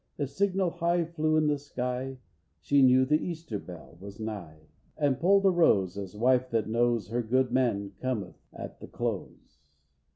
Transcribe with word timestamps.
If 0.17 0.31
signal 0.31 0.71
high 0.71 1.05
flew 1.05 1.37
in 1.37 1.45
the 1.45 1.59
sky, 1.59 2.17
She 2.59 2.81
knew 2.81 3.05
the 3.05 3.21
Easter 3.23 3.59
Bell 3.59 3.99
was 4.01 4.19
nigh, 4.19 4.61
And 4.97 5.19
pulled 5.19 5.45
a 5.45 5.51
rose, 5.51 5.95
as 5.95 6.15
wife 6.17 6.49
that 6.49 6.67
knows 6.67 7.09
Her 7.09 7.21
good 7.21 7.51
man 7.51 7.93
cometh 8.01 8.47
at 8.51 8.79
the 8.79 8.87
close. 8.87 9.61